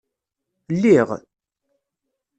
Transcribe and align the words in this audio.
Lliɣ? 0.75 1.09